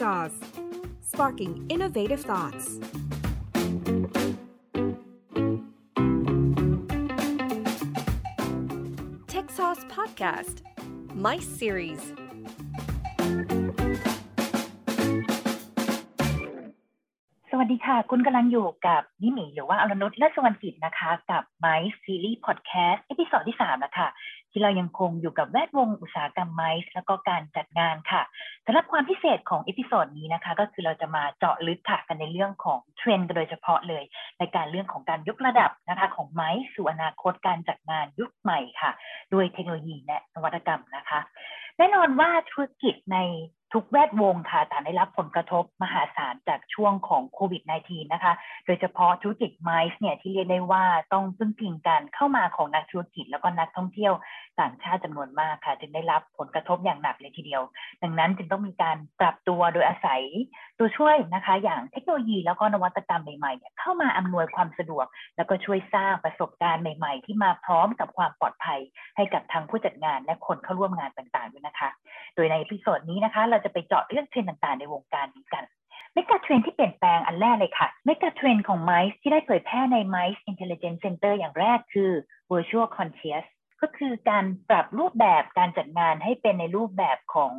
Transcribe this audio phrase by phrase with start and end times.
[0.00, 0.38] Techsauce
[1.12, 2.66] sparking innovative thoughts
[9.32, 10.56] Techsauce Podcast
[11.24, 12.02] MICE Series
[17.50, 24.08] สวัสดีค่ะ คุณกำลังอยู่กับมิหมีหรือว่าอรนุช เลิศสุวรรณกิจนะคะ กับ MICE Series Podcast episode ที่ 3 นะคะ
[24.52, 28.22] ที่เรายังคงอยู่กับแวดวงอุตสาหกรรมไมซ์แล้วก็การจัดงานค่ะ
[28.66, 34.04] สำหรับความพิเศษของ episode นี้นะคะ ก็คือเราจะมาเจาะลึกค่ะกันในเรื่องของเทรนด์โดยเฉพาะเลย
[34.38, 38.90] ในการเรื่องของการยกระดับนะคะของไมซ์สู่อนาคตการจัดงานยุคใหม่ค่ะ
[39.32, 41.20] ด้วยเทคโนโลยีและนวัตกรรมนะคะ
[41.78, 43.18] แน่นอนว่าธุรกิจใน
[43.74, 48.32] ทุกแวดวงค่ะต่างได้รับผลกระทบมหาศาลจากช่วงของโควิด -19 นะคะ
[48.66, 54.12] โดยเฉพาะธุรกิจไมซ์เนี่ยที่เรียกได้ว่าต้องพึ่งพิงการเข้ามาของนักธุรกิจแล้วก็นักท่องเที่ยว
[54.60, 57.62] ต่างชาติจำนวนมากค่ะ จึงได้รับผลกระทบอย่างหนักเลยทีเดียว
[58.02, 60.22] ดังนั้นจึงต้องมีการปรับตัวโดยอาศัย
[60.78, 68.80] ตัวช่วยนะคะ อย่างเทคโนโลยีแล้วก็นวัตกรรมใหม่ๆ เข้ามาอำนวยความสะดวก แล้วก็ช่วยสร้างประสบการณ์ใหม่ ๆ ที่มาพร้อมกับความปลอดภัย
[69.16, 71.90] ให้กับทางผู้จัดงานและคนเข้าร่วมงานต่างๆด้วยนะคะ
[72.34, 75.64] โดยใน episode นี้นะคะเราจะไปเจาะเรื่องเทรนด์ต่างๆ ในวงการนี้กัน
[76.14, 82.10] megatrend ที่เปลี่ยนแปลงอันแรกเลยค่ะ megatrend ของ MICE ที่ได้เผยแพร่ใน MICE Intelligence Center อย่างแรกคือ
[82.50, 83.46] Virtual Conscious
[83.82, 87.52] ก็คือการปรับรูปแบบการจัดงานให้เป็นในรูปแบบของ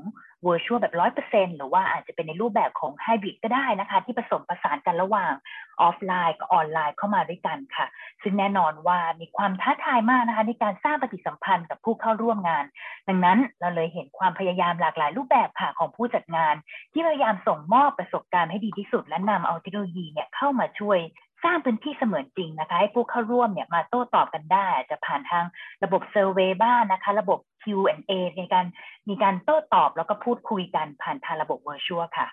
[0.46, 5.34] virtual แบบร้อยเปอร์เซ็นหรือว่าอาจจะเป็นในรูปแบบของไฮบริดก็ได้นะคะ ที่ผสมผสานกันระหว่าง
[5.82, 7.86] ออฟไลน์กับออนไลน์เข้ามาด้วยกันค่ะ
[8.22, 12.66] ซึ่งแน่นอนว่ามีความท้าทายมากนะคะ ในการสร้างปฏิสัมพันธ์กับผู้เข้าร่วมงาน
[13.08, 16.56] ดังนั้นเราเลยเห็นความพยายามหลากหลายรูปแบบค่ะของผู้จัดงาน
[16.94, 21.00] ที่พยายามส่งมอบประสบการณ์ให้ดีที่สุด และนำเอาเทคโนโลยีเนี่ยเข้ามาช่วย
[21.44, 25.46] สร้างพื้นที่เสมือนจริงนะคะ ให้ผู้เข้าร่วมเนี่ยมาโต้ตอบกันได้ จะผ่านทาง
[25.84, 28.66] ระบบ survey บ้างนะคะ ระบบ Q&A ในการ
[29.10, 32.30] มีการโต้ตอบแล้วก็พูดคุยกันผ่านทางระบบ Virtual ค่ะ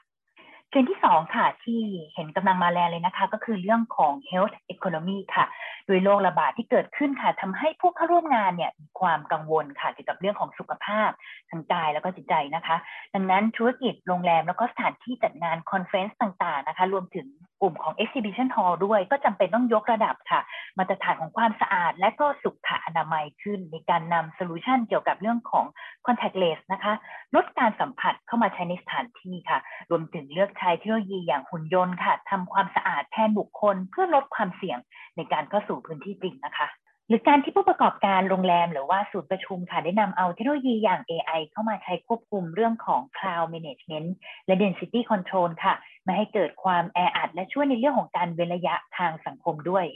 [0.70, 1.82] เทรนด์ที่2ค่ะ ที่
[2.14, 5.46] เห็นกำลังมาแรงเลยนะคะ ก็คือเรื่องของ health economy ค่ะ
[5.86, 11.10] โดยโรคระบาดที่เกิดขึ้นค่ะทำให้ผู้เข้าร่วมงานเนี่ยมีความกังวลค่ะเกี่ยวกับเรื่องของสุขภาพ
[11.50, 12.76] ทางกายแล้วก็จิตใจนะคะ
[13.14, 17.26] ดังนั้นธุรกิจโรงแรมแล้วก็สถานที่จัดงาน conference ต่างๆนะคะ รวมถึง
[17.60, 20.40] กลุ่มของ exhibition hall ด้วยก็จำเป็นต้องยกระดับค่ะ
[20.78, 25.66] มาตรฐานของความสะอาด และก็สุขอนามัยขึ้นในการนำโซลูชันเกี่ยวกับเรื่องของ
[26.06, 26.94] contactless นะคะ
[27.34, 29.58] ลดการสัมผัสเข้ามาใช้ในสถานที่ค่ะ
[29.90, 34.78] รวมถึงเลือกใช้เทคโนโลยีอย่างหุ่นยนต์ค่ะทำความสะอาดแทนบุคคล เพื่อลดความเสี่ยง
[35.16, 36.68] ในการเข้าสู่พื้นที่จริงนะคะ
[37.08, 44.08] หรือการที่ผู้ประกอบการโรงแรมหรือว่าศูนย์ประชุมค่ะได้นำเอาเทคโนโลยีอย่าง AI เข้ามาใช้ควบคุมเรื่องของ cloud management
[44.46, 49.86] และ density control ค่ะไม่ให้เกิดความแออัดและช่วยในเรื่องของการเว้นระยะทางสังคมด้วย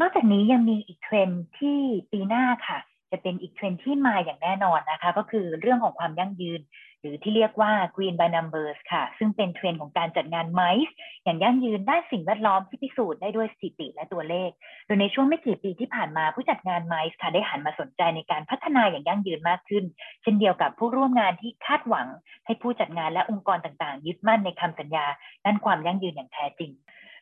[0.00, 1.28] นอกจากนี้ยังมีอีกเทรนด์
[1.58, 1.78] ที่
[2.12, 2.78] ปีหน้าค่ะ
[3.10, 6.60] จะเป็นอีกเทรนด์ที่มาอย่างแน่นอนนะคะ ก็คือเรื่องของความยั่งยืน
[7.02, 14.50] หรือที่เรียกว่า Green by Numbers ค่ะ ซึ่งเป็นเทรนด์ของการจัดงานไมซ์อย่างยั่งยืนด้านสิ่งแวดล้อมที่พิสูจน์ได้ด้วยสถิติและตัวเลข
[14.86, 19.84] โดยในช่วงไม่กี่ปีที่ผ่านมาผู้จัดงานไมซ์ค่ะได้หันมาสนใจในการพัฒนาอย่างยั่งยืนมากขึ้น
[20.22, 22.06] เช่นเดียวกับผู้ร่วมงานที่คาดหวัง
[22.46, 25.06] ให้ผู้จัดงานและองค์กรต่างๆ ยึดมั่นในคำสัญญา
[25.44, 26.72] ด้านความยั่งยืนอย่างแท้จริง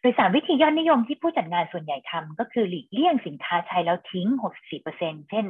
[0.02, 4.28] โดยสามวิธียอดนิยมที่ผู้จัดงานส่วนใหญ่ทำก็คือหลีกเลี่ยงสินค้าใช้แล้วทิ้ง
[4.80, 5.46] 64%เช่น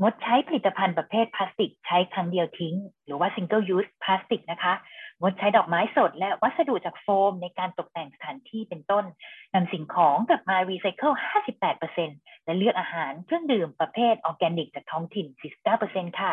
[0.00, 2.74] งดใช้ผลิตภัณฑ์ประเภทพลาสติกใช้ครั้งเดียวทิ้ง
[3.04, 4.74] หรือว่า single use พลาสติกนะคะ
[5.20, 9.04] งดใช้ดอกไม้สดและวัสดุจากโฟมในการตกแต่งสถานที่เป็นต้น
[9.54, 11.12] นำสิ่งของกลับมารีไซเคิล
[11.78, 15.26] 58%และเลือกอาหารเครื่องดื่มประเภทออร์แกนิกจากท้องถิ่น
[15.72, 16.32] 49%ค่ะ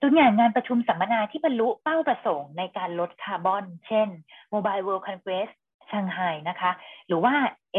[0.00, 4.08] ตัวอย่างงานประชุมสัมมนาที่บรรลุเป้าประสงค์ในการลดคาร์บอน เช่น
[4.52, 5.50] Mobile World Congress
[5.90, 6.18] ชังไฮ
[6.48, 6.70] นะคะ
[7.06, 7.34] หรือว่า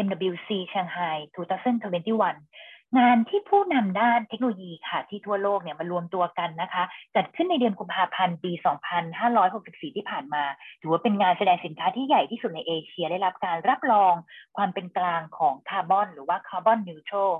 [0.05, 0.97] MWC ชังไฮ
[1.77, 6.83] 2021 งานที่ผู้นำด้านเทคโนโลยีค่ะที่ทั่วโลกเนี่ยมารวมตัวกันนะคะ
[7.15, 8.51] จัดขึ้นในเดือนกุมภาพันธ์ปี
[9.23, 10.43] 2564 ที่ผ่านมา
[10.81, 14.13] ถือว่าเป็นงานแสดงสินค้าที่ใหญ่ที่สุดในเอเชียได้รับการรับรอง
[14.57, 17.31] ความเป็นกลางของคาร์บอนหรือว่าคาร์บอนนิวทรัล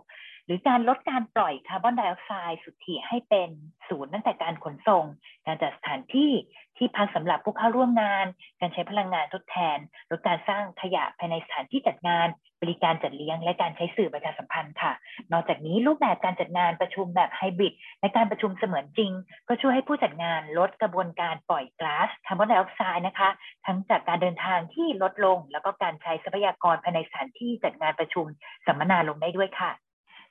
[0.46, 3.50] หรือการลดการปล่อยคาร์บอนไดออกไซด์สุทธิให้เป็น
[3.88, 5.06] ศูนย์ตั้งแต่การขนส่ง
[5.46, 6.32] การจัดสถานที่
[6.78, 8.26] ที่พักสำหรับผู้เข้าร่วมงาน
[8.60, 9.78] การใช้พลังงานทดแทน
[10.12, 12.28] ลดการสร้างขยะภายในสถานที่จัดงาน
[12.62, 14.92] บริการจัดเลี้ยงและการใช้สื่อประชาสัมพันธ์ค่ะ
[15.32, 19.12] นอกจากนี้รูปแบบการจัดงานประชุมแบบไฮบริดและการประชุมเสมือนจริง
[19.48, 23.30] ก็ช่วยให้ผู้จัดงานลดกระบวนการปล่อยก๊าซคาร์บอนไดออกไซด์นะคะ
[23.66, 28.26] ทั้งจากการเดินทางที่ลดลง แล้วก็การใช้ทรัพยากรภายในสถานที่จัดงานประชุม
[28.66, 29.72] สัมมนาลงได้ด้วยค่ะ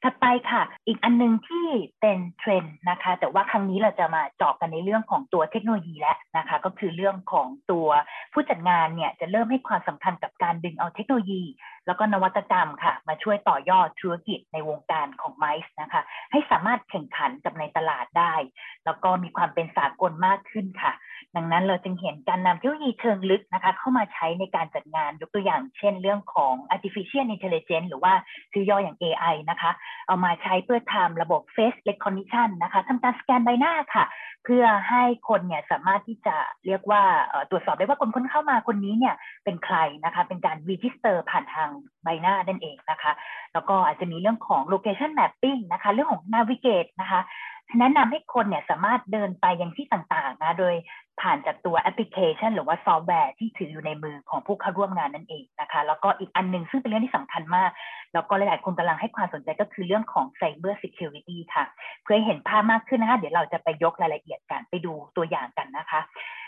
[0.02, 1.67] ถัดไปค่ะ อีกอันนึงที่
[2.00, 7.88] เป็นเทรนด์นะคะ แต่ว่าครั้งนี้เราจะมาเจาะกันในเรื่องของตัวเทคโนโลยีแล้วนะคะ ก็คือเรื่องของตัว
[8.32, 11.43] ผู้จัดงานเนี่ยจะเริ่มให้ความสำคัญกับการดึงเอาเทคโนโลยี
[11.86, 16.02] แล้วก็นวัตกรรมค่ะ มาช่วยต่อยอดธุรกิจในวงการของไมซ์นะคะ
[16.32, 18.34] ให้สามารถแข่งขันกับในตลาดได้
[18.84, 20.92] แล้วก็มีความเป็นสากลมากขึ้นค่ะ
[21.36, 28.12] ดังนั้นเราจึงเห็นการนำเทคโนโลยีเชิงลึกนะคะ เข้ามาใช้ในการจัดงานยกตัวอย่าง เช่นเรื่องของ artificial intelligence หรือว่า
[28.52, 29.70] ชื่อย่ออย่าง AI นะคะ
[30.06, 34.04] เอามาใช้เพื่อทำระบบ face recognition นะคะทำการสแกนใบหน้าค่ะ
[34.44, 36.36] เพื่อให้คนเนี่ยสามารถที่จะ
[36.66, 37.02] เรียกว่า
[37.50, 41.70] ตรวจสอบได้ว่าคนคนเข้ามาคนนี้เนี่ยเป็นใครนะคะ เป็นการ register ผ่านทาง
[42.05, 43.12] ใบหน้านั่นเองนะคะ
[43.52, 47.20] แล้วก็อาจจะมีเรื่องของ location mapping นะคะ เรื่องของ navigate นะคะ
[47.78, 50.75] แนะนำให้คนเนี่ยสามารถเดินไปยังที่ต่างๆนะโดย
[51.20, 57.70] ผ่านจากตัวแอปพลิเคชัน หรือว่าซอฟต์แวร์ที่ถืออยู่ในมือของผู้เข้าร่วมงานนั่นเองนะคะ แล้วก็อีกอันหนึ่งซึ่งเป็นเรื่องที่สำคัญมาก
[58.14, 61.64] แล้วก็หลายๆคนกำลังให้ความสนใจก็คือเรื่องของ Cyber Security ค่ะ
[62.02, 66.00] เพื่อให้เห็นภาพมากขึ้นนะคะ เดี๋ยวเราจะไปยกรายละเอียดกันไปดูตัวอย่างกันนะคะ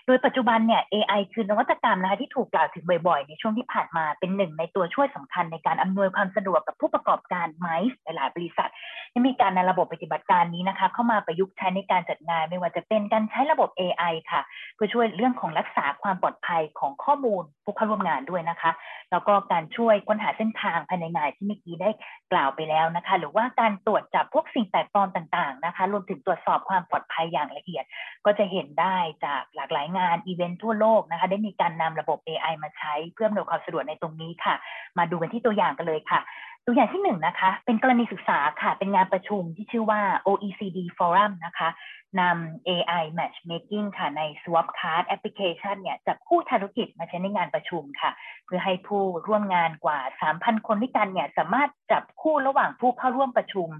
[0.08, 8.70] โดยปัจจุบันเนี่ย AI คือนวัตกรรมนะคะที่ถูกกล่าวถึงบ่อยๆ ในช่วงที่ผ่านมาเป็นหนึ่งในตัวช่วยสำคัญในการอำนวยความสะดวกกับผู้ประกอบการไมซ์หลายบริษัท
[9.12, 14.40] ที่มีการในระบบปฏิบัติการนี้นะคะ เข้ามาประยุกต์ใช้ในการจัดงาน ไม่ว่าจะเป็นการใช้ระบบ AI ค่ะ
[14.74, 18.70] เพื่อช่วยเรื่องของรักษาความปลอดภัยของข้อมูลผู้เข้าร่วมงานด้วยนะคะ
[19.10, 21.90] แล้วก็การช่วยค้นหาเส้นทางภายในงานที่เมื่อกี้ได้
[22.32, 27.84] กล่าวไปแล้วนะคะ หรือว่าการตรวจจับพวกสิ่งแปลกปลอมต่าง ๆนะคะ รวมถึงตรวจสอบความปลอดภัยอย่างละเอียด
[28.24, 34.54] ก็จะเห็นได้จากหลากหลายงานงานอีเวนต์ทั่วโลกนะคะ ได้มีการนำระบบ AI มาใช้เพื่ออำนวยความสะดวกในตรงนี้ค่ะ
[34.98, 36.20] มาดูกันที่ตัวอย่างกันเลยค่ะ
[36.66, 41.68] ตัวอย่างที่หนึ่งนะคะ เป็นกรณีศึกษาค่ะ เป็นงานประชุมที่ชื่อว่า OECD Forum นะคะ
[42.20, 48.10] นำ AI Matchmaking ค่ะใน Swapcard Application เนี่ยจับคู่ธุรกิจมาใช้ในงานประชุมค่ะ
[48.46, 49.98] เพื่อให้ผู้ร่วมงานกว่า
[50.32, 53.70] 3,000 คนด้วยกันเนี่ยสามารถจับคู่ระหว่างผู้เข้าร่วมประชุม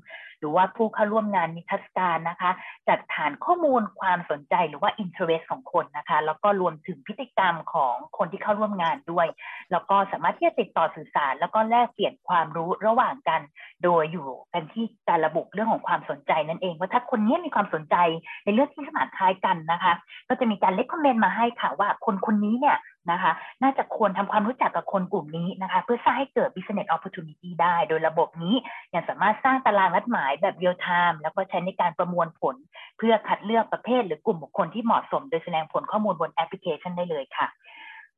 [0.41, 2.51] หรือว่าผู้เข้าร่วมงานนิทรรศการนะคะ
[2.89, 9.27] จากฐานข้อมูลความสนใจหรือว่า interest ของคนนะคะ แล้วก็รวมถึงพฤติกรรมของคนที่เข้าร่วมงานด้วย
[9.73, 13.41] แล้วก็สามารถที่จะติดต่อสื่อสาร แล้วก็แลกเปลี่ยนความรู้ระหว่างกัน
[13.85, 17.97] โดยอยู่กันที่การระบุเรื่องของความสนใจนั่นเองว่าถ้าคนนี้มีความสนใจ
[18.45, 19.93] ในเรื่องที่สมาคล้ายกันนะคะ
[20.29, 22.79] ก็จะมีการ recommend มาให้ค่ะว่าคนคนนี้เนี่ย
[23.11, 23.33] นะคะ
[23.63, 28.55] น่าจะควรทำความรู้จักกับคนกลุ่มนี้นะคะเพื่อสร้างให้เกิด business opportunity ได้ โดยระบบนี้
[28.95, 32.57] ยังสามารถสร้างตารางนัดหมายแบบ real time แล้วก็ใช้ในการประมวลผล
[32.99, 37.47] เพื่อคัดเลือกประเภท หรือกลุ่มบุคคลที่เหมาะสม โดยแสดงผลข้อมูลบนแอปพลิเคชันได้เลยค่ะ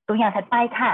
[0.07, 0.93] ตัวอย่างถัดไปค่ะ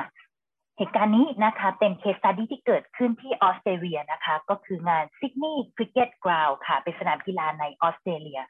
[0.79, 8.41] เหตุการณ์นี้นะคะเป็น case study ที่เกิดขึ้นที่ออสเตรเลียนะคะ ก็คืองาน Sydney Cricket Ground ค่ะ เป็นสนามกีฬาในออสเตรเลีย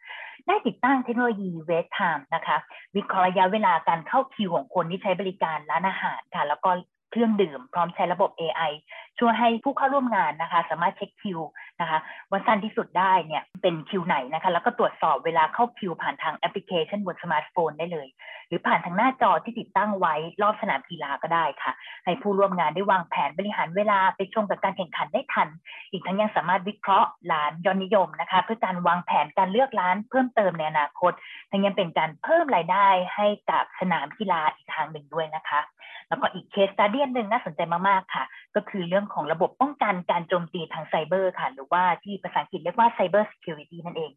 [0.47, 2.57] ได้ติดตั้งเทคโนโลยี Wait Time นะคะ
[2.97, 6.71] วิเคราะห์ระยะเวลาการเข้าคิวของคนที่ใช้บริการร้านอาหารค่ะ แล้วก็
[7.17, 8.73] เครื่องดื่ม พร้อมใช้ระบบ AI
[9.19, 11.41] ช่วยให้ผู้เข้าร่วมงานนะคะ สามารถเช็คคิว
[11.81, 11.99] นะคะ
[12.31, 18.07] ว่าสั้นที่สุดได้เนี่ยเป็นคิวไหนนะคะ แล้วก็ตรวจสอบเวลาเข้าคิวผ่านทางแอปพลิเคชันบนสมาร์ทโฟนได้เลย
[18.49, 21.73] หรือผ่านทางหน้าจอที่ติดตั้งไว้รอบสนามกีฬาก็ได้ค่ะ
[22.05, 25.49] ให้ผู้ร่วมงานได้วางแผนบริหารเวลาไปชมกับการแข่งขันได้ทัน
[25.91, 31.13] อีกทั้งยังสามารถวิเคราะห์ร้านยอดนิยมนะคะ เพื่อการวางแผนการเลือกร้านเพิ่มเติมในอนาคต
[31.51, 35.61] ทั้งยังเป็นการเพิ่มรายได้ให้กับสนามกีฬาอีกทางหนึ่งด้วยนะคะ
[36.09, 38.25] แล้วก็อีกเคสตัดเดียนหนึ่งน่าสนใจมาก ๆ ค่ะ
[38.57, 44.11] ก็คือเรื่องของระบบป้องกันการโจมตีทางไซเบอร์ค่ะหรือว่าที่ภาษาอังกฤษเรียกว่า Cyber Security นั่นเอง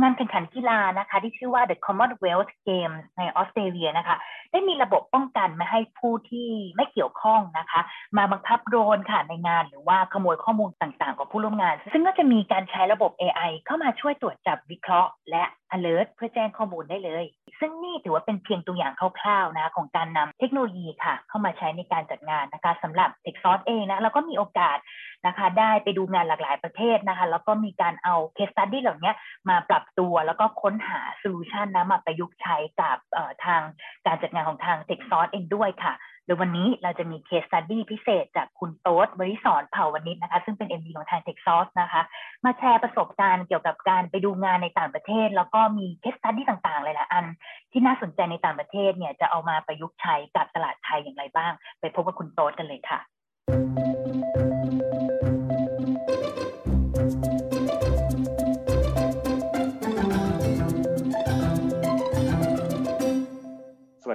[0.00, 4.16] งานแข่งขันกีฬานะคะ ที่ชื่อว่า The Commonwealth Games ในออสเตรเลียนะคะ
[4.52, 7.80] ได้มีระบบป้องกันไม่ให้ผู้ที่ไม่เกี่ยวข้องนะคะ
[8.16, 15.44] มาบังคับโดรนค่ะในงาน หรือว่าขโมยข้อมูลต่างๆ ของผู้ร่วมงาน ซึ่งก็จะมีการใช้ระบบ AI เข้ามาช่วยตรวจจับวิเคราะห์ และ
[15.76, 17.24] alert เพื่อแจ้งข้อมูลได้เลย
[17.60, 24.78] ซึ่งนี่ถือว่าเป็นเพียงตัวอย่างคร่าวๆนะของการนำเทคโนโลยีค่ะ เข้ามาใช้ในการจัดงานนะคะสำหรับ t e c h s o u r c e เองนะแล้วก็มีโอกาส
[25.26, 29.12] นะคะได้ไปดูงานหลากหลายประเทศนะคะแล้วก็มีการเอา case study เหล่านี้
[29.48, 32.98] มาปรับตัวแล้วก็ค้นหาโซลูชันนะมาประยุกต์ใช้กับ
[33.44, 33.62] ทาง
[34.06, 35.94] การจัดงานของทาง t e c h s o u r c e เองด้วยค่ะ
[36.26, 42.02] โดยวันนี้เราจะมี case study พิเศษจากคุณโต๊ดบริสอนเผ่าวณิชนะคะ ซึ่งเป็น MD ของทาง Techsource นะคะ
[42.44, 47.24] มาแชร์ประสบการณ์เกี่ยวกับการไปดูงานในต่างประเทศ แล้วก็มี case study ต่างๆ หลายๆอัน
[47.72, 53.00] ที่น่าสนใจในต่างประเทศเนี่ยจะเอามาประยุกต์ใช้กับตลาดไทยอย่างไรบ้าง ไปพบกับคุณโต๊ดกันเลยค่ะ
[53.46, 53.54] สวั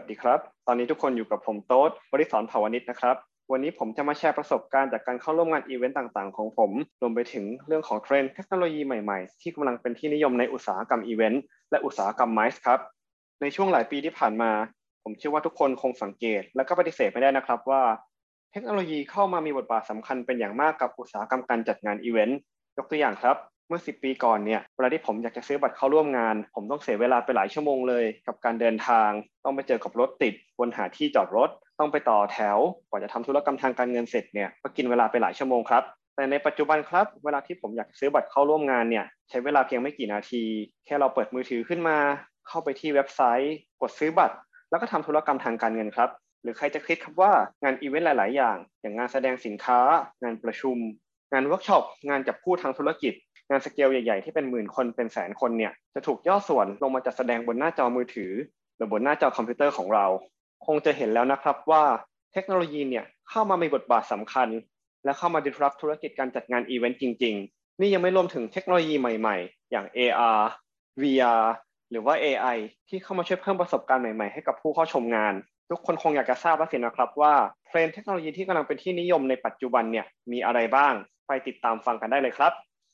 [0.01, 3.15] สดีครับ ตอนนี้ทุกคนอยู่กับผมโต๊ดบริสอนภาวนิชนะครับ
[3.51, 6.71] วันนี้ผมจะมาแชร์ประสบการณ์จากการเข้าร่วมงานอีเวนต์ต่างๆ ของผม
[7.01, 12.79] รวมไปถึงเรื่องของเทรนด์เทคโนโลยีใหม่ๆ ที่กำลังเป็นที่นิยมในอุตสาหกรรมอีเวนต์และอุตสาหกรรมไมซ์ครับ
[13.41, 14.51] ในช่วงหลายปีที่ผ่านมา
[15.03, 17.81] ผมเชื่อว่าทุกคนคงสังเกต และก็ปฏิเสธไม่ได้นะครับว่า
[18.51, 22.39] เทคโนโลยีเข้ามามีบทบาทสำคัญเป็นอย่างมากกับอุตสาหกรรมการจัดงานอีเวนต์
[22.77, 23.37] ยกตัวอย่างครับ
[23.67, 29.09] เมื่อ 10 ปีก่อนเนี่ยเวลาที่ผมอยากจะซื้อบัตรเข้าร่วมงาน ผมต้องเสียเวลาไปหลายชั่วโมงเลย กับการเดินทาง
[29.45, 32.57] ต้องไปเจอกับรถติดวนหาที่จอดรถ ต้องไปต่อแถว
[32.89, 35.83] กว่าจะทำธุรกรรมทางการเงินเสร็จเนี่ยก็กินเวลาไปหลายชั่วโมงครับ
[36.15, 40.43] แต่ในปัจจุบันครับ เวลาที่ผมอยากซื้อบัตรเข้าร่วมงานเนี่ยใช้เวลาเพียงไม่กี่นาที
[40.85, 41.97] แค่เราเปิดมือถือขึ้นมา
[42.47, 44.35] เข้าไปที่เว็บไซต์ กดซื้อบัตร
[44.69, 46.09] แล้วก็ทำธุรกรรมทางการเงินครับ
[46.41, 47.31] หรือใครจะคิดครับว่า
[47.63, 49.79] งานอีเวนต์หลาย ๆ อย่าง อย่างงานแสดงสินค้า
[50.23, 50.77] งานประชุม
[51.31, 53.13] งานเวิร์กช็อป งานจับคู่ทางธุรกิจ
[53.49, 58.31] งานสเกลใหญ่ ๆ ที่เป็นหมื่นคนเป็นแสนคนเนี่ย จะถูกย่อส่วนลงมาจัดแสดงบนหน้าจอมือถือ
[58.75, 60.05] หรือบนหน้าจอคอมพิวเตอร์ของเรา
[60.65, 61.83] คงจะเห็นแล้วนะครับว่า
[62.33, 64.47] เทคโนโลยีเนี่ยเข้ามามีบทบาทสำคัญ
[65.03, 70.41] และเข้ามา disrupt ธุรกิจการจัดงานอีเวนต์จริง ๆ นี่ยังไม่รวมถึงเทคโนโลยีใหม่ ๆ อย่าง AR
[71.01, 71.45] VR
[71.91, 72.57] หรือว่า AI
[72.89, 75.33] ที่เข้ามาช่วยเพิ่มประสบการณ์ใหม่ ๆ ให้กับผู้เข้าชมงาน
[75.69, 77.33] ทุกคนคงอยากจะทราบแล้วสินะครับว่า
[77.67, 80.93] เทรนด์เทคโนโลยีที่กำลังเป็นที่นิยมในปัจจุบันเนี่ยมีอะไรบ้าง
[81.27, 82.51] ไปติดตามฟังกันได้เลยครับ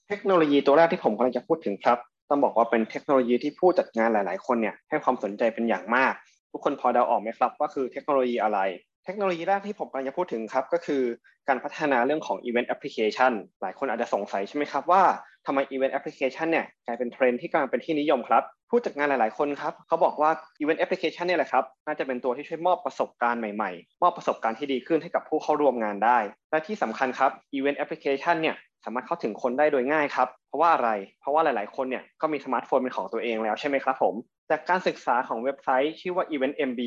[0.07, 1.97] เทคโนโลยีตัวแรกที่ผมกำลังจะพูดถึงครับ
[2.29, 6.13] ต้องบอกว่าเป็นเทคโนโลยีที่ผู้จัดงานหลาย ๆ คนเนี่ยให้ความสนใจเป็นอย่างมาก
[6.51, 8.59] ทุกคนพอเดาออกไหมครับว่าคือเทคโนโลยีอะไร
[9.05, 11.01] เทคโนโลยีแรกที่ผมกำลังจะพูดถึงครับก็คือ
[11.47, 15.03] การพัฒนาเรื่องของ Event Application หลายคนอาจจะสงสัยใช่ไหมครับว่า
[15.45, 26.19] ทำไม Event Application เนี่ยกลายเป็นเทรนด์ที่กำลังเป็นที่นิยมครับ ผู้จัดงานหลาย ๆ คนครับเขาบอกว่า Event Application เนี่ยแหละครับ น่าจะเป็นตัวที่ช่วยมอบประสบการณ์ใหม่ ๆ มอบประสบการณ์ที่ดีขึ้นให้กับผู้เข้าร่วมงานได้
[26.51, 34.15] และที่สำคัญครับ Event Application เนี่ยสามารถเข้าถึงคนได้โดยง่ายครับ เพราะว่าอะไร เพราะว่าหลาย ๆ คนเนี่ยก็มีสมาร์ทโฟนเป็นของตัวเองแล้วใช่ไหมครับผม
[34.49, 36.81] จากการศึกษาของเว็บไซต์ชื่อว่า Event MB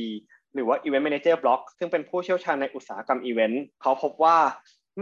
[0.54, 4.36] หรือว่า Event Manager Blog ซึ่งเป็นผู้เชี่ยวชาญในอุตสาหกรรมอีเวนต์เขาพบว่า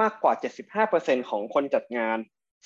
[0.00, 0.32] มากกว่า
[0.82, 2.18] 75%ของคนจัดงาน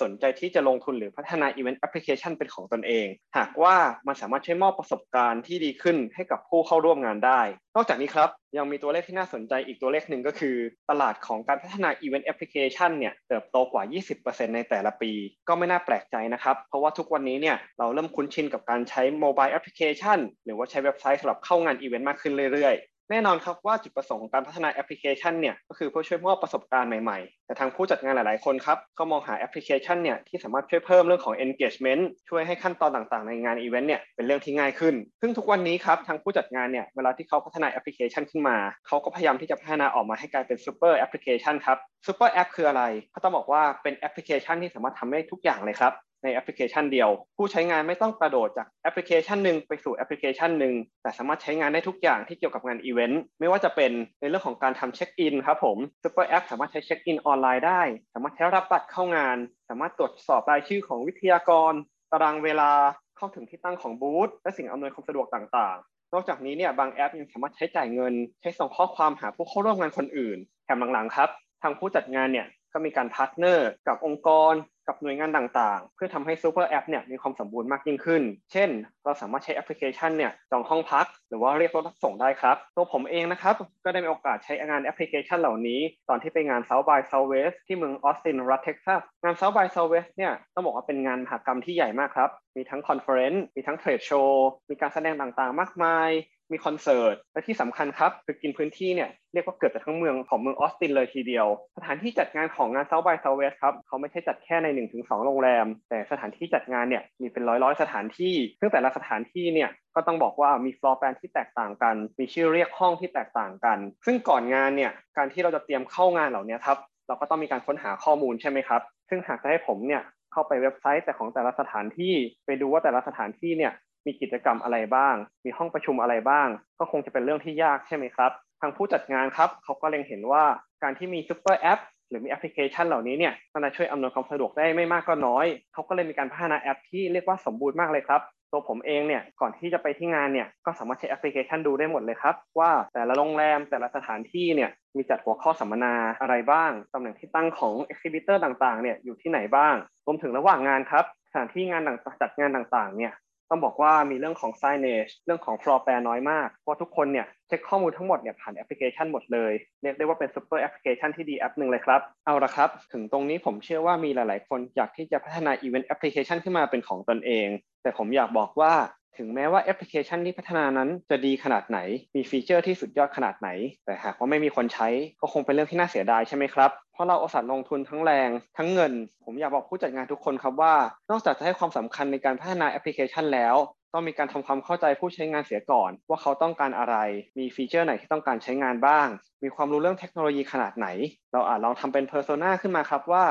[0.02, 3.06] สนใจที่จะลงทุนหรือพัฒนา event application เป็นของตนเอง
[3.37, 7.40] หากว่ามันสามารถช่วยมอบประสบการณ์ที่ดีขึ้นให้กับผู้เข้าร่วมงานได้
[7.76, 10.56] นอกจากนี้ครับ ยังมีตัวเลขที่น่าสนใจอีกตัวเลขหนึ่งก็คือ
[10.90, 13.82] ตลาดของการพัฒนา event application เนี่ยเติบโตกว่า
[14.18, 15.12] 20%ในแต่ละปี
[15.49, 45.94] ก็ไม่น่าแปลกใจนะครับ เพราะว่าทุกวันนี้เนี่ยเราเริ่มคุ้นชินกับการใช้ mobile application หรือว่าใช้เว็บไซต์สำหรับเข้างานอีเวนต์มากขึ้นเรื่อยๆ แน่นอนครับว่าจุดประสงค์ของการพัฒนาแอปพลิเคชันเนี่ยก็คือเพื่อช่วยมอบประสบการณ์ใหม่ๆ แต่ทางผู้จัดงานหลายๆคนครับก็มองหาแอปพลิเคชันเนี่ยที่สามารถช่วยเพิ่มเรื่องของ engagement ช่วยให้ขั้นตอนต่างๆ ในงานอีเวนต์เนี่ยเป็นเรื่องที่ง่ายขึ้น ซึ่งทุกวันนี้ครับทางผู้จัดงานเนี่ยเวลาที่เขาพัฒนาแอปพลิเคชันขึ้นมา เขาก็พยายามที่จะพัฒนาออกมาให้กลายเป็น super application ครับซูเปอร์แอปคืออะไรเขาต้องบอกว่าเป็นแอปพลิเคชันที่สามารถทำได้ทุกอย่างเลยครับ
[46.22, 57.82] ในแอปพลิเคชันเดียว ผู้ใช้งานไม่ต้องกระโดดจากแอปพลิเคชันหนึ่งไปสู่แอปพลิเคชันหนึ่งแต่สามารถใช้งานได้ทุกอย่างที่เกี่ยวกับงานอีเวนต์ไม่ว่าจะเป็นในเรื่องของการทำเช็คอินครับผมซูเปอร์แอปสามารถใช้เช็คอินออนไลน์ได้
[58.14, 59.36] สามารถใช้รับบัตรเข้างาน
[59.68, 61.72] สามารถตรวจสอบรายชื่อของวิทยากร
[62.12, 62.72] ตารางเวลา
[63.16, 71.28] เข้าถึงที่ตั้งของบูธและสิ่งอำนวยความสะดวกต่างๆนอกจากนี้เนี่ยบางแอปยังสามารถใช้จ่ายเงิน ใช้ส่งข้อความหาผู้เข้าร่วมงานคนอื่น แถมหลังๆครับ
[71.62, 74.52] ทางผู้จัดงานเนี่ยก็มีการ partner กับองค์กร
[74.90, 78.70] กับหน่วยงานต่างๆ เพื่อทำให้ซูเปอร์แอปเนี่ยมีความสมบูรณ์มากยิ่งขึ้น เช่น
[79.04, 83.54] เราสามารถใช้แอปพลิเคชันเนี่ยจองห้องพัก หรือว่าเรียกรถรับส่งได้ครับ ตัวผมเองนะครับ
[83.85, 94.00] ก็ได้มีโอกาสใช้งานแอปพลิเคชันเหล่านี้ ตอนที่ไปงาน South by Southwest ที่เมืองออสตินรัฐเท็กซัส งาน South by Southwest เนี่ยต้องบอกว่าเป็นงานมหกรรมที่ใหญ่มากครับ มีทั้ง conference มีทั้ง trade
[94.06, 96.11] show มีการแสดงต่างๆ มากมาย
[96.52, 111.95] มีคอนเสิร์ต และที่สำคัญครับคือกินพื้นที่เนี่ยเรียกว่าเกือบจะทั้งเมืองของเมืองออสตินเลยทีเดียว สถานที่จัดงานของงาน South by Southwest ครับเขาไม่ใช่จัดแค่ใน 1-2 โรงแรม แต่สถานที่จัดงานเนี่ยมีเป็นร้อยๆ สถานที่ ซึ่งแต่ละสถานที่เนี่ยก็ต้องบอกว่ามี floor plan ที่แตกต่างกัน
[112.19, 116.78] มีชื่อเรียกห้องที่แตกต่างกัน ซึ่งก่อนงานเนี่ยการที่เราจะเตรียมเข้างานเหล่านี้ครับ
[117.09, 120.02] เราก็ต้องมีการค้นหาข้อมูลใช่ไหมครับ ซึ่งหากจะให้ผมเนี่ย
[120.33, 122.14] เข้าไปเว็บไซต์แต่ของแต่ละสถานที่
[122.47, 123.73] ไปดูว่าแต่ละสถานที่เนี่ย
[124.07, 125.14] มีกิจกรรมอะไรบ้าง
[125.45, 130.45] มีห้องประชุมอะไรบ้าง ก็คงจะเป็นเรื่องที่ยากใช่ไหมครับ ทางผู้จัดงานครับเขาก็เล็งเห็นว่า
[130.83, 138.21] การที่มีซูเปอร์แอปหรือมีแอปพลิเคชันเหล่านี้เนี่ยมันจะช่วยอำนวยความสะดวกได้ไม่มากก็น้อย เขาก็เลยมีการพัฒนาแอปที่เรียกว่าสมบูรณ์มากเลยครับ
[138.52, 149.75] ตัวผมเองเนี่ย ก่อนที่จะไปที่งานเนี่ย ก็สามารถใช้แอปพลิเคชันดูได้หมดเลยครับ ว่าแต่ละโรงแรมแต่ละสถานที่เนี่ยมีจัดหัวข้อสัมมนาอะไรบ้าง ตำแหน่งที่ตั้งของ exhibitor ต่างๆเนี่ยอยู่ที่ไหนบ้าง
[150.07, 153.12] รวมถึงระหว่างงานครับ สถานที่งานต่างจัดงานต่างๆเนี่ย
[153.50, 159.52] ต้องบอกว่ามีเรื่องของ signage เรื่องของ floor plan น้อยมาก เพราะทุกคนเนี่ยเช็คข้อมูลทั้งหมดเนี่ยผ่านแอปพลิเคชันหมดเลย
[159.83, 167.49] เรียกได้ว่าเป็น super application ที่ดีแอปหนึ่งเลยครับ เอาละครับ ถึงตรงนี้ผมเชื่อว่ามีหลายๆ คนอยากที่จะพัฒนา event application ขึ้นมาเป็นของตนเอง
[167.83, 168.75] แต่ผมอยากบอกว่า
[169.19, 171.78] ถึงแม้ว่าแอปพลิเคชันที่พัฒนานั้นจะดีขนาดไหน
[172.14, 173.49] มีฟีเจอร์ที่สุดยอดขนาดไหน
[173.85, 174.88] แต่หากว่าไม่มีคนใช้
[175.21, 178.92] ก็คงเป็นเรื่องที่น่าเสียดายใช่ไหมครับ เพราะเราอุตส่าห์ลงทุนทั้งแรง ทั้งเงิน
[179.25, 180.75] ผมอยากบอกผู้จัดงานทุกคนครับว่า
[181.11, 183.57] นอกจากจะให้ความสำคัญในการพัฒนาแอปพลิเคชันแล้ว
[183.92, 186.97] ต้องมีการทำความเข้าใจผู้ใช้งานเสียก่อน ว่าเขาต้องการอะไร
[187.38, 189.07] มีฟีเจอร์ไหนที่ต้องการใช้งานบ้าง
[189.42, 190.87] มีความรู้เรื่องเทคโนโลยีขนาดไหน
[191.33, 193.25] เราอาจลองทำเป็น persona ขึ้นมาครับว่า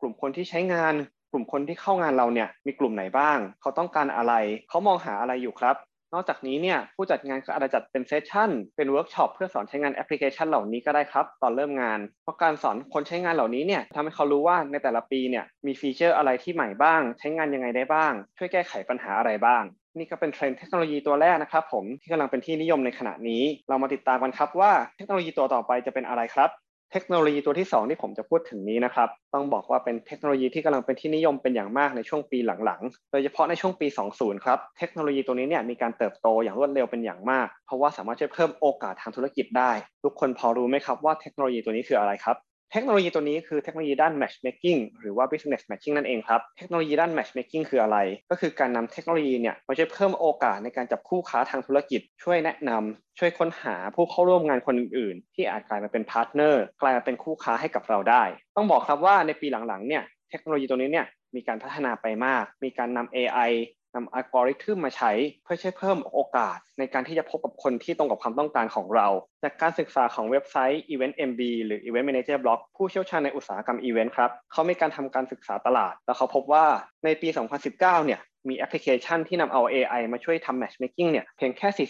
[0.00, 0.94] กลุ่มคนที่ใช้งาน
[1.32, 4.34] กลุ่มคนที่เข้างานเราเนี่ยมีกลุ่มไหนบ้าง เขาต้องการอะไร
[4.68, 5.76] เขามองหาอะไรอยู่ครับ
[6.16, 19.62] นอกจากนี้เนี่ยผู้จัดงานก็อาจจะจัดเป็น session เป็นเวิร์กช็อปเพื่อสอนใช้งานแอปพลิเคชันเหล่านี้ก็ได้ครับ ตอนเริ่มงาน เพราะการสอนคนใช้งานเหล่านี้เนี่ยทำให้เขารู้ว่าในแต่ละปีเนี่ยมีฟีเจอร์อะไรที่ใหม่บ้าง ใช้งานยังไงได้บ้าง ช่วยแก้ไขปัญหาอะไรบ้าง
[19.98, 26.50] นี่ก็เป็นเทรนด์เทคโนโลยีตัวแรกนะครับผมที่กำลังเป็นที่นิยมในขณะนี้ เรามาติดตามกันครับว่าเทคโนโลยีตัวต่อไปจะเป็นอะไรครับ
[26.92, 39.70] เทคโนโลยีตัวที่ 2 ที่ผมจะพูดถึงนี้นะครับ ต้องบอกว่าเป็นเทคโนโลยีที่กำลังเป็นที่นิยมเป็นอย่างมากในช่วงปีหลังๆ โดยเฉพาะในช่วงปี 20 ครับ เทคโนโลยีตัวนี้เนี่ยมีการเติบโตอย่างรวดเร็วเป็นอย่างมาก เพราะว่าสามารถช่วยเพิ่มโอกาสทางธุรกิจได้
[40.04, 42.36] ทุกคนพอรู้ไหมครับว่าเทคโนโลยีตัวนี้คืออะไรครับ
[42.72, 47.98] เทคโนโลยีตัวนี้คือเทคโนโลยีด้าน matchmaking หรือว่า business matching นั่นเองครับ เทคโนโลยีด้าน matchmaking คืออะไร
[48.30, 58.22] ก็คือการนำเทคโนโลยีเนี่ยมาช่วยเพิ่มโอกาสในการจับคู่ค้าทางธุรกิจ ช่วยแนะนำช่วยค้นหาผู้เข้าร่วมงานคนอื่นๆ ที่อาจกลายมาเป็นพาร์ทเนอร์กลายมาเป็นคู่ค้าให้กับเราได้
[58.56, 63.50] ต้องบอกครับว่าในปีหลังๆเนี่ยเทคโนโลยีตัวนี้เนี่ยมีการพัฒนาไปมาก มีการนำ AI
[63.94, 65.12] นำอัลกอริทึมมาใช้
[65.44, 69.08] เพื่อใช้เพิ่มโอกาสในการที่จะพบกับคนที่ตรงกับความต้องการของเรา
[69.42, 76.64] จากการศึกษาของเว็บไซต์ Event MB หรือ Event Manager Blog ผู้เชี่ยวชาญในอุตสาหกรรมอีเวนต์ครับเขามีการทำการศึกษาตลาด แล้วเขาพบว่า
[77.04, 81.86] ในปี 2019 เนี่ย มีแอปพลิเคชันที่นำเอา AI มาช่วยทำ matchmaking เนี่ยเพียงแค่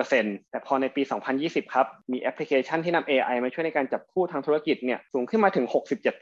[0.00, 1.02] 41.5%แต่พอในปี
[1.38, 5.66] 2020 ครับ มีแอปพลิเคชันที่นำ AI มาช่วยในการจับคู่ทางธุรกิจเนี่ยสูงขึ้นมาถึง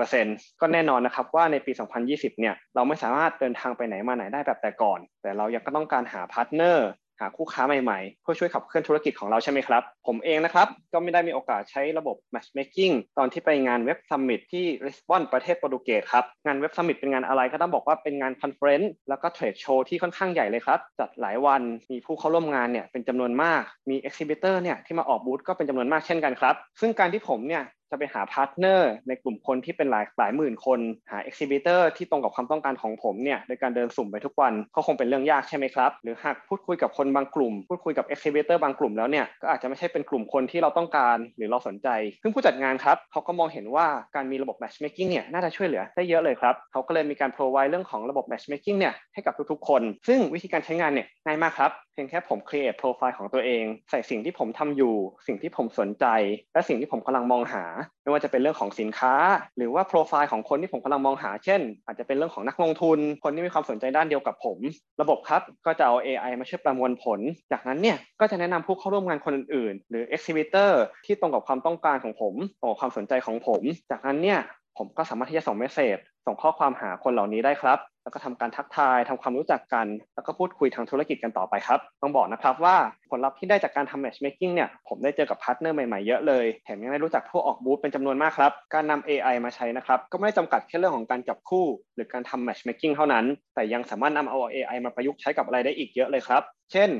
[0.02, 1.73] 67%ก็แน่นอนนะครับว่าในปี
[2.06, 6.88] 2020 เนี่ยเราไม่สามารถเดินทางไปไหนมาไหนได้แบบแต่ก่อน แต่เรายังก็ต้องการหาพาร์ทเนอร์
[7.21, 19.26] หาคู่ค้าใหม่ๆ เพื่อช่วยขับเคลื่อนธุรกิจของเราใช่ไหมครับ ผมเองนะครับ ก็ไม่ได้มีโอกาสใช้ระบบ matchmaking ตอนที่ไปงาน Web Summit ที่ลิสบอนประเทศโปรตุเกสครับ งาน Web Summit เป็นงานอะไรก็ต้องบอกว่าเป็นงาน conference แล้วก็
[19.33, 41.88] trade show ที่ค่อนข้างใหญ่เลยครับ จัดหลายวันมีผู้เข้าร่วมงานเนี่ยเป็นจำนวนมากมี exhibitor เนี่ยที่มาออกบูธก็เป็นจำนวนมากเช่นกันครับ ซึ่งการที่ผมเนี่ยจะไปหาพาร์ทเนอร์ในกลุ่มคนที่เป็นหลายหลายหมื่นคน หา exhibitor ที่ตรงกับความต้องการของผมเนี่ยโดยการเดินสุ่มไปทุกวันก็คงเป็นเรื่องยากใช่ไหมครับ หรือหากพูดคุยกับคนบางกลุ่ม พูดคุยกับ exhibitor บางกลุ่มแล้วเนี่ยก็อาจจะไม่ใช่เป็นกลุ่มคนที่เราต้องการหรือเราสนใจ
[42.23, 54.95] ซึ่งผู้จัดงานครับเขาก็มองเห็นว่าการมีระบบ matchmaking เนี่ยน่าจะช่วยเหลือได้เยอะเลยครับเขาก็เลยมีการ provide เรื่องของระบบ matchmaking เนี่ยให้กับทุกๆ คน ซึ่งวิธีการใช้งานเนี่ยง่ายมากครับ เพียงแค่ผม create profile ของตัวเอง ใส่สิ่งที่ผมทำอยู่
[55.27, 56.07] สิ่งที่ผมสนใจ
[56.55, 57.65] และสิ่งที่ผมกำลังมองหา
[58.02, 59.15] ไม่ว่าจะเป็นเรื่องของสินค้า
[59.57, 64.59] หรือว่าโปรไฟล์ของคนที่ผมกำลังมองหา เช่น อาจจะเป็นเรื่องของนักลงทุน คนที่มีความสนใจด้านเดียวกับผม
[65.00, 67.21] ระบบครับ ก็จะเอา AI มาช่วยประมวลผล
[67.52, 70.71] จากนั้นเนี่ย ก็จะแนะนำผู้เข้าร่วมงานคนอื่นๆ หรือ exhibitor
[71.07, 74.41] ที่ตรงกับความต้องการของผมตรงกับความสนใจของผม จากนั้นเนี่ย
[74.78, 82.76] ผมก็สามารถที่จะส่งเมสเซจ ส่งข้อความหาคนเหล่านี้ได้ครับ แล้วก็ทำการทักทายทำความรู้จักกัน แล้วก็พูดคุยทางธุรกิจกันต่อไปครับ ต้องบอกนะครับว่า
[83.10, 96.91] ผลลัพธ์ที่ได้จากการทำ matchmaking เนี่ย ผมได้เจอกับพาร์ทเนอร์ใหม่ๆเยอะเลย แถมยังได้รู้จักผู้ออกบูธเป็นจำนวนมากครับ การนำ AI มาใช้นะครับ ก็ไม่ได้จำกัดแค่เรื่องของการจับคู่ หรือการทำ matchmaking เท่านั้น แต่ยังสามารถนำเอา AI มาประยุกต์ใช้กับอะไรได้อีกเยอะเลยครับ เช่น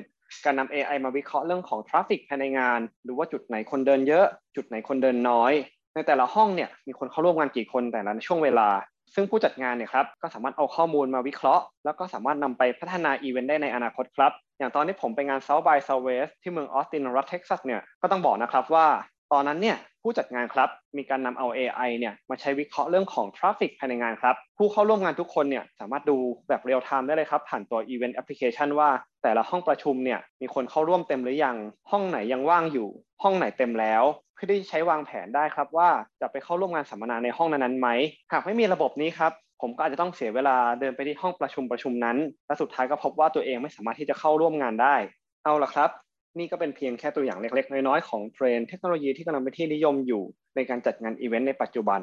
[0.44, 5.52] การนำ AI มาวิเคราะห์เรื่องของ traffic ภายในงานหรือว่าจุดไหนคนเดินเยอะ จุดไหนคนเดินน้อย
[5.94, 8.68] ในแต่ละห้องเนี่ยมีคนเข้าร่วมงานกี่คนแต่ละช่วงเวลา
[9.14, 18.87] ซึ่งผู้จัดงานเนี่ยครับก็สามารถเอาข้อมูลมาวิเคราะห์ แล้วก็สามารถนำไปพัฒนาอีเวนต์ได้ในอนาคตครับ อย่างตอนที่ผมไปงาน South by Southwest ที่เมืองออสตินรัฐเท็กซัสเนี่ยก็ต้องบอกนะครับว่า
[19.33, 26.16] ตอนนั้นเนี่ยผู้จัดงานครับมีการนำเอา AI เนี่ยมาใช้วิเคราะห์เรื่องของ traffic ภายในงานครับ ผู้เข้าร่วมงานทุกคนเนี่ยสามารถดู
[26.48, 28.90] แบบเรียลไทม์ได้เลยครับ ผ่านตัว Event Application ว่า
[29.22, 31.57] แต่ละห้องประชุมเนี่ยมีคนเข้าร่วมเต็มหรือยัง
[31.90, 32.88] ห้องไหนยังว่างอยู่
[33.22, 35.88] ห้องไหนเต็มแล้ว เพื่อที่ใช้วางแผนได้ครับ ว่า
[36.20, 37.88] จะไปเข้าร่วมงานสัมมนาในห้องนั้นๆไหม
[38.32, 42.16] หากไม่มีระบบนี้ครับผมก็อาจจะต้องเสียเวลาเดินไปที่ห้องประชุมประชุมนั้น
[42.46, 44.96] และสุดท้ายก็พบว่าตัวเองไม่สามารถที่จะเข้าร่วมงานได้
[45.44, 45.90] เอาละครับ
[46.38, 50.22] นี่ก็เป็นเพียงแค่ตัวอย่างเล็ก ๆ น้อยๆของเทรนด์เทคโนโลยีที่กำลังเป็นที่นิยมอยู่
[50.56, 52.00] ในการจัดงานอีเวนต์ในปัจจุบัน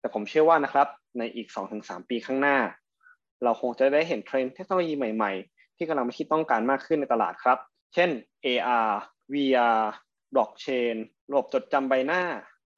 [0.00, 2.58] แต่ผมเชื่อว่านะครับในอีก 2-3 ปีข้างหน้า
[3.44, 7.58] เราคงจะได้เห็นเทรนด์เทคโนโลยีใหม่ ๆ ที่กำลังเป็นที่ต้องการมากขึ้นในตลาดครับ
[7.94, 8.10] เช่น
[8.46, 8.90] AR
[9.32, 9.80] VR
[10.34, 10.96] บล็อกเชน
[11.30, 12.22] ระบบจดจำใบหน้า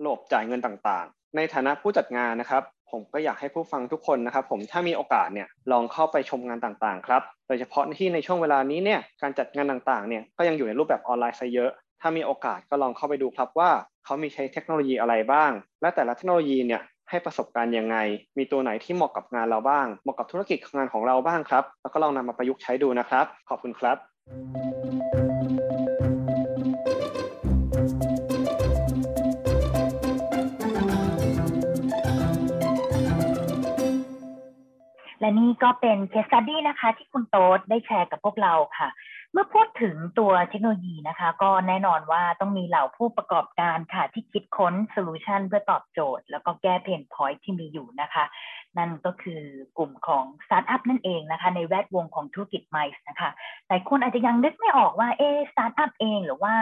[0.05, 13.71] ระบบจ่ายเงินต่างๆ ในฐานะผู้จัดงานนะครับ ผมก็อยากให้ผู้ฟังทุกคนนะครับ ผมถ้ามีโอกาสเนี่ยลองเข้าไปชมงานต่างๆครับ โดยเฉพาะที่ในช่วงเวลานี้เนี่ยการจัดงานต่างๆเนี่ยก็ยังอยู่ในรูปแบบออนไลน์ซะเยอะ ถ้ามีโอกาสก็ลองเข้าไปดูครับว่า
[14.05, 15.51] เขามีใช้เทคโนโลยีอะไรบ้าง
[15.83, 17.97] และแต่ละเทคโนโลยีเนี่ยให้ประสบการณ์ยังไง
[18.39, 25.38] มีตัวไหนที่เหมาะกับงานเราบ้าง เหมาะกับธุรกิจงานของเราบ้างครับ แล้วก็ลองนำมาประยุกต์ใช้ดูนะครับ ขอบคุณครับ
[35.21, 38.89] และนี่ก็เป็น case study นะคะที่คุณโต๊ดได้แชร์กับพวกเราค่ะ
[39.33, 48.25] เมื่อพูดถึงตัวเทคโนโลยีนะคะ ก็แน่นอนว่าต้องมีเหล่าผู้ประกอบการค่ะ ที่คิดค้นโซลูชันเพื่อตอบโจทย์ แล้วก็แก้ pain point ที่มีอยู่นะคะ
[48.79, 49.43] นั่นก็คือ
[49.79, 53.31] กลุ่มของสตาร์ทอัพนั่นเองนะคะ ในแวดวงของธุรกิจไมซ์นะคะ
[53.67, 56.55] แต่คนอาจจะยังนึกไม่ออกว่าเอสตาร์ทอัพเองหรือว่า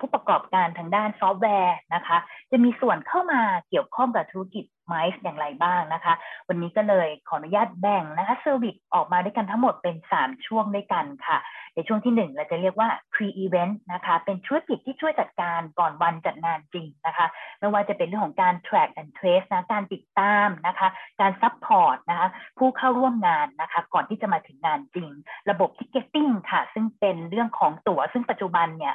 [0.00, 2.18] ผู้ประกอบการทางด้านซอฟต์แวร์นะคะ
[2.50, 6.14] จะมีส่วนเข้ามาเกี่ยวข้องกับธุรกิจ ไมซ์อย่างไรบ้างนะคะ
[6.48, 11.38] วันนี้ก็เลยขออนุญาตแบ่งนะคะเซอร์วิสออกมาด้วยกันทั้งหมดเป็น 3 ช่วงด้วยกันค่ะ
[11.74, 17.26] ในช่วงที่ 1 เราจะเรียกว่า pre-event นะคะ เป็นธุรกิจที่ช่วยจัดการก่อนวันจัดงานจริงนะคะ
[17.60, 20.88] ไม่ว่าจะเป็นเรื่องของการ track and trace นะ การติดตามนะคะ
[21.20, 25.10] การ support นะคะ ผู้เข้าร่วมงานนะคะ ก่อนที่จะมาถึงงานจริง
[25.50, 28.94] ระบบ ticketing ค่ะ ซึ่งเป็นเรื่องของตั๋ว ซึ่งปัจจุบันเนี่ย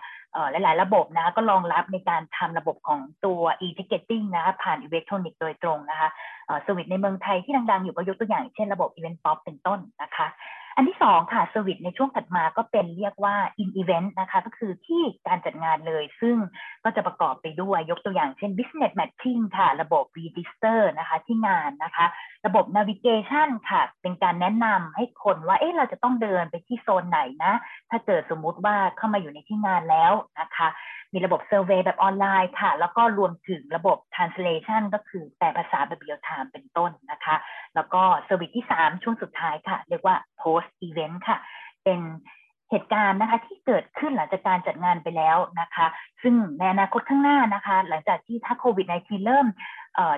[0.52, 6.10] หลาย ๆ ระบบนะก็รองรับในการทำระบบของตัว e-ticketing นะคะผ่านอิเล็กทรอนิกส์โดยตรงนะคะ
[6.66, 10.28] ซึ่งในเมืองไทยที่ดัง ๆ อยู่ก็ยกตัวอย่างเช่นระบบ Event Pop เป็นต้นนะคะ
[10.76, 16.38] อันที่สองค่ะ service ในช่วงถัดมาก็เป็นเรียกว่า in event นะคะ ก็คือที่การจัดงานเลย ซึ่ง
[16.84, 22.06] ก็จะประกอบไปด้วยยกตัวอย่างเช่น business matching ค่ะ ระบบ register นะคะที่งานนะคะ
[22.46, 27.54] ระบบ navigation ค่ะ เป็นการแนะนำให้คนว่า เอ๊ะเราจะต้องเดินไปที่โซนไหนนะ
[27.90, 30.68] ถ้าเกิดสมมุติว่าเข้ามาอยู่ในที่งานแล้วนะคะ
[31.14, 37.36] มีระบบ survey แบบออนไลน์ค่ะ แล้วก็รวมถึงระบบ translation ก็คือแปลภาษาแบบเรียลไทม์เป็นต้นนะคะ
[37.76, 41.38] แล้วก็ service ที่ 3 ช่วงสุดท้ายค่ะ เรียกว่า post event ค่ะ
[41.84, 42.00] เป็น
[42.70, 45.88] เหตุการณ์นะคะที่เกิดขึ้นหลังจากการจัดงานไปแล้วนะคะ
[46.22, 49.48] ซึ่งในอนาคตข้างหน้านะคะ หลังจากที่ถ้าโควิด -19 เริ่ม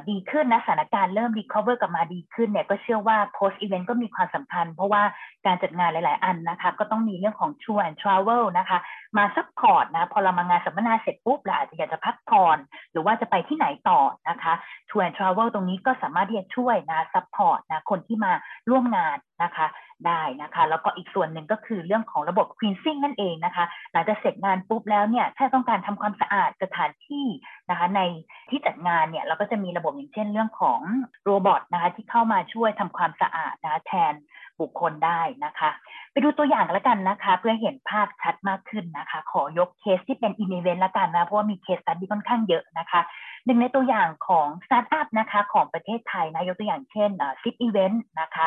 [0.09, 5.03] ดีขึ้นนะสถานการณ์เริ่ม recover กลับมาดีขึ้นเนี่ยก็เชื่อว่า post event ก็มีความสำคัญ เพราะว่า
[5.45, 8.77] การจัดงานหลาย ๆ อันนะคะก็ต้องมีเรื่องของ tour and travel นะคะ
[9.17, 12.57] มา support นะพอเรามางานสัมมนาเสร็จปุ๊บเราอาจจะอยากจะพักผ่อน
[12.91, 14.53] หรือว่าจะไปที่ไหนต่อนะคะ
[14.89, 18.31] tour and travel ตรงนี้ก็สามารถที่จะช่วยนะ support นะคนที่มา
[18.69, 19.67] ร่วมงานนะคะ
[20.07, 27.25] ได้นะคะ แล้วก็อีกส่วนหนึ่งก็คือเรื่องของระบบ cleansing นั่นเองนะคะ หลังจากเสร็จงานปุ๊บแล้วเนี่ยถ้าต้องการทำความสะอาดสถานที่
[27.69, 28.01] นะคะ ใน
[28.49, 30.79] ที่จัดงานเนี่ยเราก็จะมีระบบอย่างเช่นเรื่องของ
[31.23, 34.13] robot นะคะที่เข้ามาช่วยทำความสะอาดนะคะแทน
[34.61, 35.69] บุคคลได้นะคะ
[36.11, 43.01] ไปดูตัวอย่างแล้วกันนะคะ เพื่อเห็นภาพชัดมากขึ้นนะคะ ขอยกเคสที่เป็น in event ละกันนะเพราะว่ามี case study ค่อนข้างเยอะนะคะ
[43.45, 47.09] หนึ่งในตัวอย่างของสตาร์ทอัพนะคะของประเทศไทยนะยกตัวอย่างเช่น
[47.41, 48.45] Zipevent นะคะ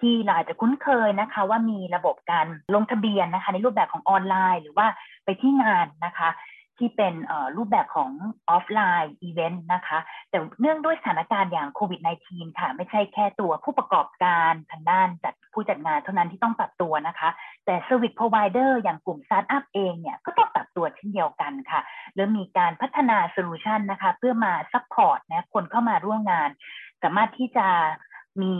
[0.00, 4.86] ที่เราอาจจะคุ้นเคยนะคะว่ามีระบบการลงทะเบียนนะคะในรูปแบบของออนไลน์ หรือว่า
[5.24, 6.28] ไปที่งานนะคะ
[6.78, 7.14] ที่เป็น
[7.56, 8.10] รูปแบบของ
[8.50, 9.98] offline event นะคะ
[10.30, 17.28] แต่เนื่องด้วยสถานการณ์อย่างโควิด -19 ค่ะ ไม่ใช่แค่ตัวผู้ประกอบการทางด้านจัดผู้จัดงานเท่านั้นที่ต้องปรับตัวนะคะ
[17.66, 21.80] แต่ Service Provider อย่างกลุ่มสตาร์ทอัพเองเนี่ย ก็ต้องปรับตัวเช่นเดียวกันค่ะ
[22.14, 26.50] เริ่มมีการพัฒนา solution นะคะ เพื่อมา support นะคนเข้ามาร่วมงาน
[27.02, 27.66] สามารถที่จะ
[28.42, 28.54] มี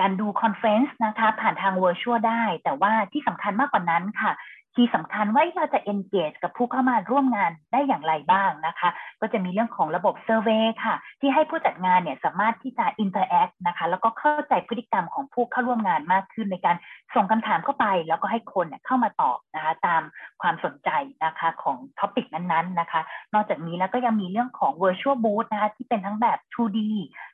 [0.00, 4.32] การดู conference นะคะผ่านทาง virtual ได้ แต่ว่าที่สำคัญมากกว่านั้นค่ะ
[4.76, 8.88] ที่สำคัญว่าเราจะ engage กับผู้เข้ามาร่วมงานได้อย่างไรบ้างนะคะ
[9.20, 16.76] ก็จะมีเรื่องของระบบ survey ค่ะ ที่ให้ผู้จัดงานเนี่ยสามารถที่จะ interact นะคะ แล้วก็เข้าใจพฤติกรรมของผู้เข้าร่วมงานมากขึ้นในการ
[17.14, 20.02] ส่งคำถามเข้าไป แล้วก็ให้คนเนี่ยเข้ามาตอบนะคะ ตาม
[20.42, 20.90] ความสนใจ
[21.24, 23.00] นะคะของ topic นั้นๆนะคะ
[23.34, 26.78] นอกจากนี้แล้วก็ยังมีเรื่องของ virtual booth นะคะที่เป็นทั้งแบบ 2D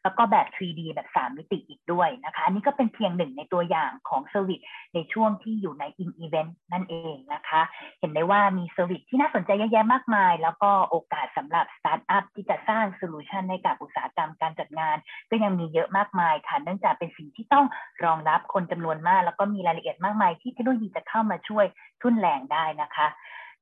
[0.02, 4.60] แล้วก็แบบ 3D แบบ 3 มิติอีกด้วยนะคะ อันนี้ก็เป็นเพียงหนึ่งในตัวอย่างของ service
[4.94, 7.62] ในช่วงที่อยู่ใน in event นั่นเองนะคะ
[8.00, 14.96] เห็นได้ว่ามี service ที่น่าสนใจเยอะแยะมากมาย แล้วก็โอกาสสำหรับสตาร์ทอัพที่จะสร้าง solution ให้กับอุตสาหกรรมการจัดงาน
[15.30, 17.66] ก็ยังมีเยอะมากมายค่ะเนื่องจากเป็นสิ่งที่ต้อง
[18.04, 21.66] รองรับคนจำนวนมาก แล้วก็มีรายละเอียดมากมายที่เทคโนโลยีจะเข้ามาช่วย
[22.02, 22.97] ทุ่นแรงได้นะคะ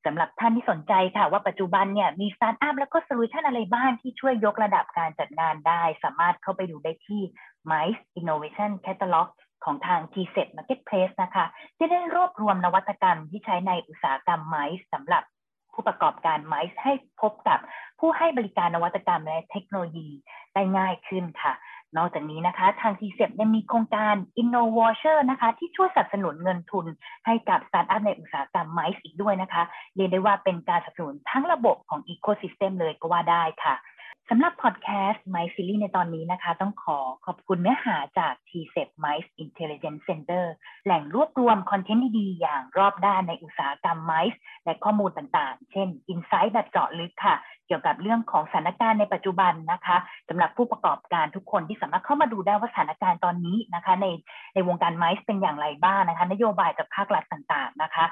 [0.04, 7.22] สำหรับท่านที่สนใจค่ะ ว่าปัจจุบันเนี่ยมีสตาร์ทอัพแล้วก็ solution อะไรบ้างที่ช่วยยกระดับการจัดงานได้ สามารถเข้าไปดูได้ที่
[7.70, 9.28] MICE Innovation Catalog
[9.64, 11.46] ของทาง TCEB Marketplace นะคะ
[11.76, 15.22] ที่ได้รวบรวมนวัตกรรมที่ใช้ในอุตสาหกรรมไมซ์สำหรับ
[15.72, 17.58] ผู้ประกอบการไมซ์ให้พบกับ
[18.00, 20.08] ผู้ให้บริการนวัตกรรมและเทคโนโลยี
[20.54, 21.52] ได้ง่ายขึ้นค่ะ
[21.98, 26.86] นอกจากนี้นะคะทาง t ีเซยังมีโครงการ InnoVoucher นะคะที่ช่วยสนับสนุนเงินทุน
[27.26, 29.62] ให้กับสตาร์ทอัพในอุตสาหกรรมไมซ์อีกด้วยนะคะ
[29.94, 33.74] เรียกได้ว่าเป็นการสนับสนุนทั้งระบบของ ecosystem เลยก็ว่าได้ค่ะ
[34.30, 40.44] สำหรับพอดแคสต์ My s e r i e s ในตอนนี้นะคะ ต้องขอขอบคุณเนื้อหาจาก T-CEP Mice Intelligence Center
[40.84, 47.36] แหล่งรวบรวมคอนเทนต์ดีๆ อย่างรอบด้านในอุตสาหกรรม Mice และข้อมูลต่างๆ เช่น Insight แบบเจาะลึกค่ะ
[47.66, 49.96] เกี่ยวกับเรื่องของสถานการณ์ในปัจจุบันนะคะ
[50.28, 54.06] สำหรับผู้ประกอบการทุกคนที่สามารถเข้ามาดูได้ว่าสถานการณ์ตอนนี้นะคะ ใน
[54.54, 58.04] ในวงการไมซ์เป็นอย่างไรบ้างนะคะ นโยบายจากภาครัฐต่างๆนะคะ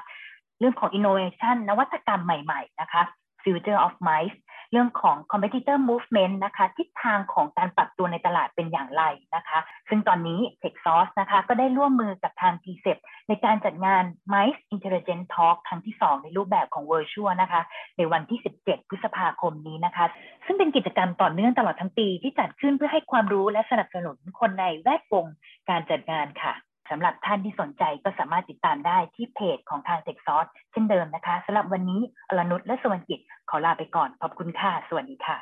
[0.59, 3.03] เรื่องของ innovation นวัตกรรมใหม่ ๆ นะคะ
[3.45, 4.37] future of mice
[4.71, 9.03] เรื่องของ competitor movement นะคะทิศทางของการปรับตัวในตลาดเป็นอย่างไร
[9.35, 14.03] นะคะ ซึ่งตอนนี้ TechSource นะคะก็ได้ร่วมมือกับทาง t c e p ในการจัดงาน
[14.33, 17.61] Mice Intelligent Talk ครั้งที่ 2 ในรูปแบบของ Virtual นะคะ
[17.97, 20.05] ในวันที่ 17 พฤษภาคมนี้นะคะ
[20.45, 25.25] ซึ่งเป็นกิจกรรมต่อเนื่องตลอดทั้งปีที่จัดขึ้นเพื่อให้ความรู้และสนับสนุนคนในแวดวง
[25.69, 26.55] การจัดงานค่ะ
[26.91, 33.19] สำหรับท่านที่สนใจก็สามารถติดตามได้ที่เพจของทางเทคซอสเช่นเดิมนะคะสำหรับวันนี้อรนุชและสวรรกิจ
[33.49, 35.37] ขอลาไปก่อน ขอบคุณค่ะ สวัสดีค่ะ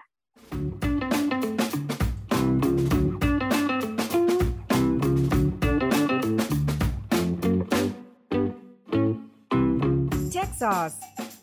[10.33, 10.97] Tech Sauce,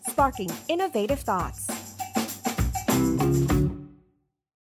[0.09, 1.70] sparking innovative thoughts.